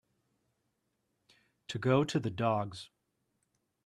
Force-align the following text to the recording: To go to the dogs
To 1.67 1.77
go 1.77 2.03
to 2.05 2.19
the 2.19 2.31
dogs 2.31 2.89